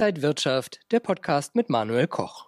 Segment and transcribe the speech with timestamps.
[0.00, 2.46] Inside Wirtschaft, der Podcast mit Manuel Koch.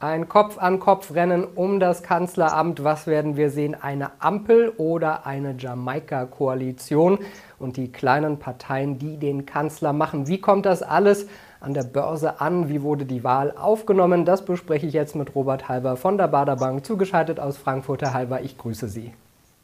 [0.00, 2.84] Ein Kopf-an-Kopf-Rennen um das Kanzleramt.
[2.84, 3.74] Was werden wir sehen?
[3.74, 7.20] Eine Ampel oder eine Jamaika-Koalition?
[7.58, 10.28] Und die kleinen Parteien, die den Kanzler machen.
[10.28, 11.26] Wie kommt das alles
[11.60, 12.68] an der Börse an?
[12.68, 14.26] Wie wurde die Wahl aufgenommen?
[14.26, 18.02] Das bespreche ich jetzt mit Robert Halber von der Baderbank, zugeschaltet aus Frankfurt.
[18.02, 19.14] Herr Halber, ich grüße Sie.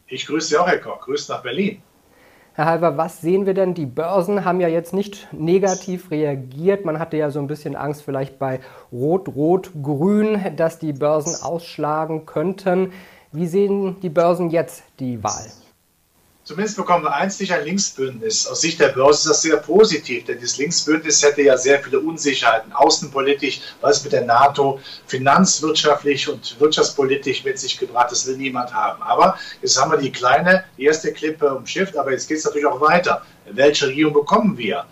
[0.07, 1.03] Ich grüße Sie auch, Herr Koch.
[1.03, 1.83] Grüß nach Berlin.
[2.59, 3.75] Herr Halber, was sehen wir denn?
[3.75, 6.85] Die Börsen haben ja jetzt nicht negativ reagiert.
[6.85, 8.59] Man hatte ja so ein bisschen Angst vielleicht bei
[8.91, 12.93] Rot, Rot, Grün, dass die Börsen ausschlagen könnten.
[13.31, 15.47] Wie sehen die Börsen jetzt die Wahl?
[16.49, 18.47] Zumindest bekommen wir eins nicht ein Linksbündnis.
[18.47, 22.01] Aus Sicht der Börse ist das sehr positiv, denn das Linksbündnis hätte ja sehr viele
[22.01, 28.11] Unsicherheiten, außenpolitisch, was mit der NATO, finanzwirtschaftlich und wirtschaftspolitisch mit sich gebracht.
[28.13, 29.03] Das will niemand haben.
[29.03, 32.67] Aber jetzt haben wir die kleine, die erste Klippe umschifft, aber jetzt geht es natürlich
[32.67, 33.21] auch weiter.
[33.51, 34.87] Welche Regierung bekommen wir?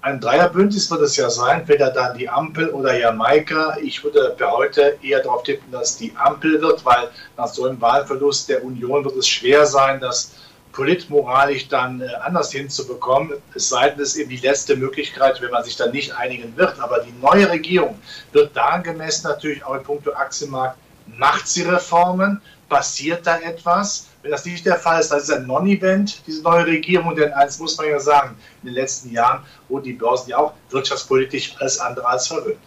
[0.00, 3.76] Ein Dreierbündnis wird es ja sein, entweder dann die Ampel oder Jamaika.
[3.80, 7.80] Ich würde für heute eher darauf tippen, dass die Ampel wird, weil nach so einem
[7.80, 10.32] Wahlverlust der Union wird es schwer sein, dass
[10.72, 13.32] politmoralisch dann äh, anders hinzubekommen.
[13.54, 16.56] Es sei denn, es ist eben die letzte Möglichkeit, wenn man sich dann nicht einigen
[16.56, 16.78] wird.
[16.80, 17.98] Aber die neue Regierung
[18.32, 20.78] wird daran gemessen natürlich auch in puncto Aktienmarkt.
[21.06, 22.40] Macht sie Reformen?
[22.68, 24.08] Passiert da etwas?
[24.22, 27.16] Wenn das nicht der Fall ist, dann ist ein Non-Event, diese neue Regierung.
[27.16, 30.52] Denn eins muss man ja sagen, in den letzten Jahren wurden die Börsen ja auch
[30.70, 32.58] wirtschaftspolitisch alles andere als verwöhnt.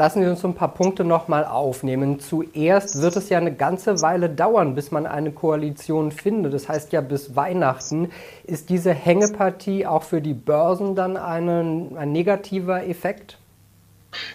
[0.00, 2.20] Lassen Sie uns ein paar Punkte nochmal aufnehmen.
[2.20, 6.54] Zuerst wird es ja eine ganze Weile dauern, bis man eine Koalition findet.
[6.54, 8.08] Das heißt ja bis Weihnachten.
[8.44, 13.36] Ist diese Hängepartie auch für die Börsen dann eine, ein negativer Effekt?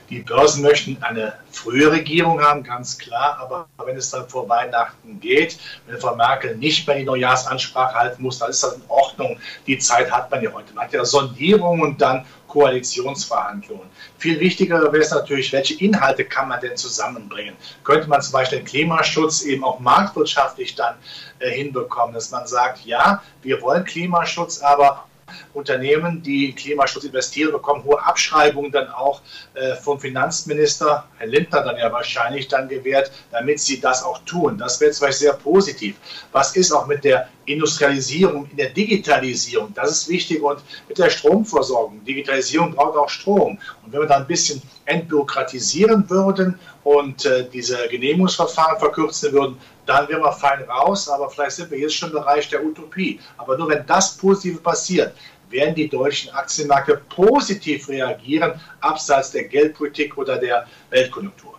[0.10, 5.20] Die Börsen möchten eine frühe Regierung haben, ganz klar, aber wenn es dann vor Weihnachten
[5.20, 9.40] geht, wenn Frau Merkel nicht mehr die Neujahrsansprache halten muss, dann ist das in Ordnung.
[9.68, 10.74] Die Zeit hat man ja heute.
[10.74, 13.90] Man hat ja Sondierungen und dann Koalitionsverhandlungen.
[14.18, 17.56] Viel wichtiger wäre es natürlich, welche Inhalte kann man denn zusammenbringen?
[17.84, 20.96] Könnte man zum Beispiel den Klimaschutz eben auch marktwirtschaftlich dann
[21.40, 25.06] äh, hinbekommen, dass man sagt, ja, wir wollen Klimaschutz, aber
[25.54, 29.22] Unternehmen, die Klimaschutz investieren, bekommen hohe Abschreibungen dann auch
[29.54, 34.58] äh, vom Finanzminister, Herr Lindner dann ja wahrscheinlich dann gewährt, damit sie das auch tun.
[34.58, 35.96] Das wäre Beispiel sehr positiv.
[36.32, 39.74] Was ist auch mit der Industrialisierung, in der Digitalisierung?
[39.74, 42.04] Das ist wichtig und mit der Stromversorgung.
[42.04, 43.58] Digitalisierung braucht auch Strom.
[43.84, 50.08] Und wenn wir da ein bisschen entbürokratisieren würden und äh, diese Genehmigungsverfahren verkürzen würden, dann
[50.10, 53.20] wären wir fein raus, aber vielleicht sind wir jetzt schon im Bereich der Utopie.
[53.38, 55.16] Aber nur wenn das Positive passiert,
[55.50, 61.56] werden die deutschen Aktienmärkte positiv reagieren, abseits der Geldpolitik oder der Weltkonjunktur.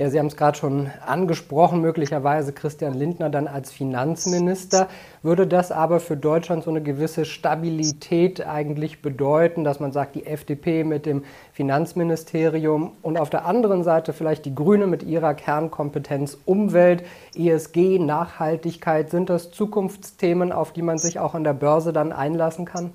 [0.00, 4.88] Ja, Sie haben es gerade schon angesprochen, möglicherweise Christian Lindner dann als Finanzminister.
[5.22, 10.24] Würde das aber für Deutschland so eine gewisse Stabilität eigentlich bedeuten, dass man sagt, die
[10.24, 16.38] FDP mit dem Finanzministerium und auf der anderen Seite vielleicht die Grüne mit ihrer Kernkompetenz
[16.46, 22.12] Umwelt, ESG, Nachhaltigkeit, sind das Zukunftsthemen, auf die man sich auch an der Börse dann
[22.12, 22.94] einlassen kann?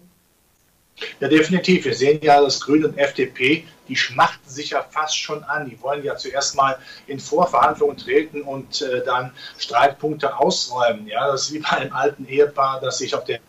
[1.19, 1.85] Ja, definitiv.
[1.85, 5.69] Wir sehen ja, dass Grüne und FDP, die schmachten sich ja fast schon an.
[5.69, 11.07] Die wollen ja zuerst mal in Vorverhandlungen treten und äh, dann Streitpunkte ausräumen.
[11.07, 13.39] Ja, das ist wie bei einem alten Ehepaar, das sich auf der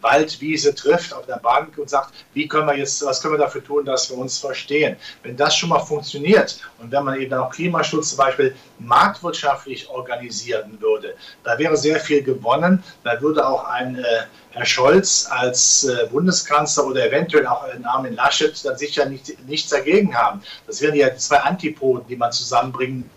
[0.00, 3.64] Waldwiese trifft auf der Bank und sagt, wie können wir jetzt, was können wir dafür
[3.64, 4.96] tun, dass wir uns verstehen.
[5.22, 10.78] Wenn das schon mal funktioniert und wenn man eben auch Klimaschutz zum Beispiel marktwirtschaftlich organisieren
[10.80, 11.14] würde,
[11.44, 12.82] da wäre sehr viel gewonnen.
[13.04, 14.04] Da würde auch ein äh,
[14.50, 19.70] Herr Scholz als äh, Bundeskanzler oder eventuell auch ein Armin Laschet dann sicher nicht, nichts
[19.70, 20.42] dagegen haben.
[20.66, 23.08] Das wären ja zwei Antipoden, die man zusammenbringen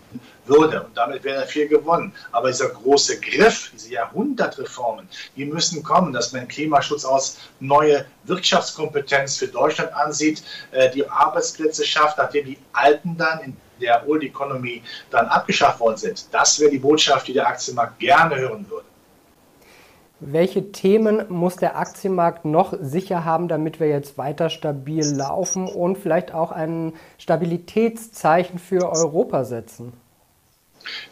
[0.48, 0.82] würde.
[0.82, 2.12] Und damit wäre viel gewonnen.
[2.32, 9.36] Aber dieser große Griff, diese Jahrhundertreformen, die müssen kommen, dass man Klimaschutz aus neue Wirtschaftskompetenz
[9.36, 10.42] für Deutschland ansieht,
[10.72, 15.96] äh, die Arbeitsplätze schafft, nachdem die alten dann in der Old Economy dann abgeschafft worden
[15.96, 16.26] sind.
[16.32, 18.86] Das wäre die Botschaft, die der Aktienmarkt gerne hören würde.
[20.18, 25.98] Welche Themen muss der Aktienmarkt noch sicher haben, damit wir jetzt weiter stabil laufen und
[25.98, 29.92] vielleicht auch ein Stabilitätszeichen für Europa setzen?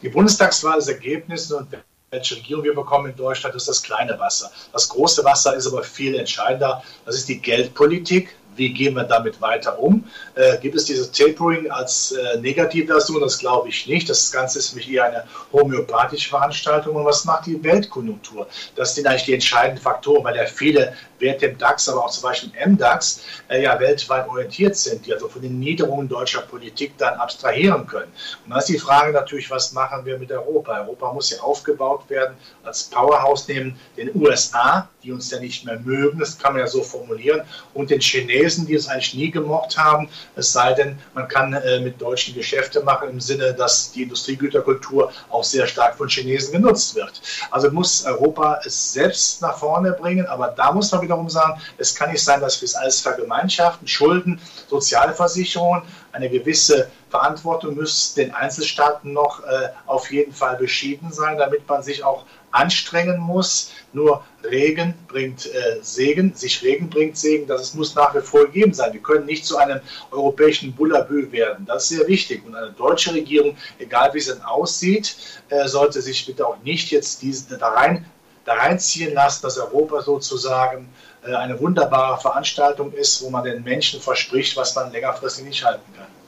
[0.02, 1.68] Die Bundestagswahl ist Ergebnis und
[2.10, 4.50] welche Regierung wir bekommen in Deutschland, ist das kleine Wasser.
[4.72, 6.82] Das große Wasser ist aber viel entscheidender.
[7.04, 10.04] Das ist die Geldpolitik wie gehen wir damit weiter um?
[10.34, 13.20] Äh, gibt es dieses Tapering als äh, Negativversion?
[13.20, 14.08] Das glaube ich nicht.
[14.08, 16.96] Das Ganze ist mich eher eine homöopathische Veranstaltung.
[16.96, 18.46] Und was macht die Weltkonjunktur?
[18.76, 22.22] Das sind eigentlich die entscheidenden Faktoren, weil ja viele Werte im DAX, aber auch zum
[22.22, 26.96] Beispiel im MDAX äh, ja weltweit orientiert sind, die also von den Niederungen deutscher Politik
[26.98, 28.12] dann abstrahieren können.
[28.44, 30.80] Und dann ist die Frage natürlich, was machen wir mit Europa?
[30.80, 35.78] Europa muss ja aufgebaut werden als Powerhouse neben den USA, die uns ja nicht mehr
[35.80, 37.42] mögen, das kann man ja so formulieren,
[37.74, 41.54] und den Chinesen, Chinesen, die es eigentlich nie gemocht haben, es sei denn, man kann
[41.54, 46.52] äh, mit Deutschen Geschäfte machen im Sinne, dass die Industriegüterkultur auch sehr stark von Chinesen
[46.52, 47.20] genutzt wird.
[47.50, 51.94] Also muss Europa es selbst nach vorne bringen, aber da muss man wiederum sagen, es
[51.94, 55.82] kann nicht sein, dass wir es alles vergemeinschaften, Schulden, Sozialversicherungen,
[56.12, 61.80] eine gewisse Verantwortung müsste den Einzelstaaten noch äh, auf jeden Fall beschieden sein, damit man
[61.80, 63.70] sich auch anstrengen muss.
[63.92, 68.74] Nur Regen bringt äh, Segen, sich Regen bringt Segen, das muss nach wie vor gegeben
[68.74, 68.92] sein.
[68.92, 69.78] Wir können nicht zu einem
[70.10, 71.66] europäischen Bullabü werden.
[71.66, 72.44] Das ist sehr wichtig.
[72.44, 75.16] Und eine deutsche Regierung, egal wie sie denn aussieht,
[75.50, 78.06] äh, sollte sich bitte auch nicht jetzt diesen, da, rein,
[78.44, 80.88] da reinziehen lassen, dass Europa sozusagen
[81.24, 85.92] äh, eine wunderbare Veranstaltung ist, wo man den Menschen verspricht, was man längerfristig nicht halten
[85.96, 86.23] kann.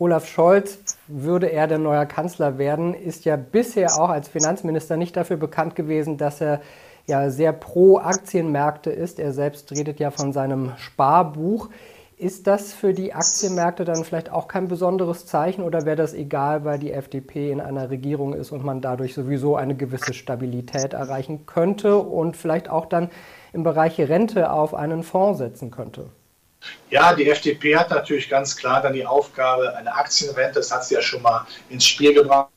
[0.00, 0.78] Olaf Scholz,
[1.08, 5.74] würde er der neue Kanzler werden, ist ja bisher auch als Finanzminister nicht dafür bekannt
[5.74, 6.60] gewesen, dass er
[7.06, 9.18] ja sehr pro Aktienmärkte ist.
[9.18, 11.68] Er selbst redet ja von seinem Sparbuch.
[12.16, 16.64] Ist das für die Aktienmärkte dann vielleicht auch kein besonderes Zeichen oder wäre das egal,
[16.64, 21.44] weil die FDP in einer Regierung ist und man dadurch sowieso eine gewisse Stabilität erreichen
[21.46, 23.10] könnte und vielleicht auch dann
[23.52, 26.10] im Bereich Rente auf einen Fonds setzen könnte?
[26.90, 30.94] Ja, die FDP hat natürlich ganz klar dann die Aufgabe, eine Aktienrente, das hat sie
[30.94, 32.48] ja schon mal ins Spiel gebracht,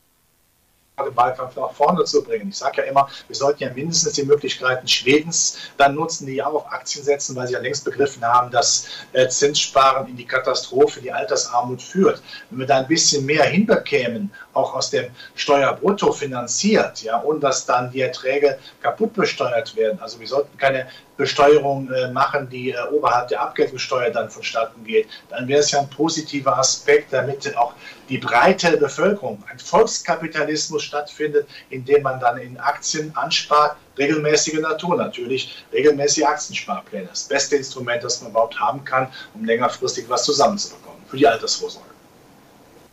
[1.04, 2.50] den Wahlkampf nach vorne zu bringen.
[2.50, 6.46] Ich sage ja immer, wir sollten ja mindestens die Möglichkeiten Schwedens dann nutzen, die ja
[6.46, 11.00] auf Aktien setzen, weil sie ja längst begriffen haben, dass äh, Zinssparen in die Katastrophe,
[11.00, 12.22] die Altersarmut führt.
[12.50, 17.66] Wenn wir da ein bisschen mehr hinbekämen, auch aus dem Steuerbrutto finanziert, ja, und dass
[17.66, 19.98] dann die Erträge kaputt besteuert werden.
[20.00, 25.08] Also wir sollten keine Besteuerung äh, machen, die äh, oberhalb der Abgeltungssteuer dann vonstatten geht,
[25.28, 27.74] dann wäre es ja ein positiver Aspekt, damit auch
[28.08, 34.96] die breite Bevölkerung, ein Volkskapitalismus stattfindet, in dem man dann in Aktien anspart, regelmäßige Natur
[34.96, 37.06] natürlich, regelmäßige Aktiensparpläne.
[37.06, 41.91] Das beste Instrument, das man überhaupt haben kann, um längerfristig was zusammenzubekommen für die Altersvorsorge.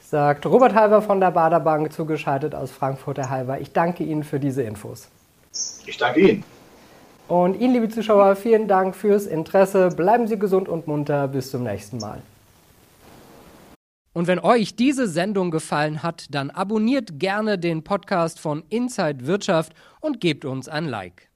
[0.10, 3.62] Sagt Robert Halver von der Baderbank, zugeschaltet aus Frankfurter Halver.
[3.62, 5.08] Ich danke Ihnen für diese Infos.
[5.86, 6.44] Ich danke Ihnen.
[7.28, 9.90] Und Ihnen, liebe Zuschauer, vielen Dank fürs Interesse.
[9.90, 11.28] Bleiben Sie gesund und munter.
[11.28, 12.24] Bis zum nächsten Mal.
[14.12, 19.74] Und wenn euch diese Sendung gefallen hat, dann abonniert gerne den Podcast von Inside Wirtschaft
[20.00, 21.29] und gebt uns ein Like.